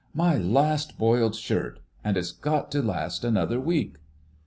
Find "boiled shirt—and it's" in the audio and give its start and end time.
0.97-2.31